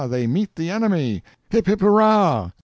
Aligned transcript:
they 0.07 0.25
meet 0.25 0.55
the 0.55 0.71
enemy; 0.71 1.21
hip, 1.51 1.67
hip, 1.67 1.79
hurrah! 1.79 2.49